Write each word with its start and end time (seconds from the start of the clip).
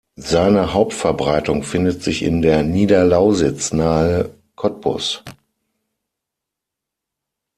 Seine 0.17 0.73
Hauptverbreitung 0.73 1.61
findet 1.61 2.01
sich 2.01 2.23
in 2.23 2.41
der 2.41 2.63
Niederlausitz 2.63 3.71
nahe 3.71 4.31
Cottbus. 4.55 5.23